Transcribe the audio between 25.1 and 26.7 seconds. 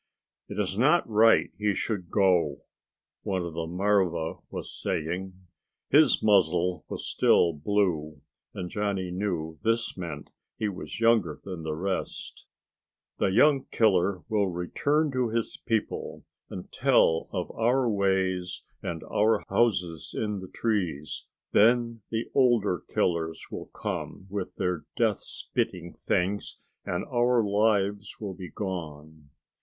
spitting things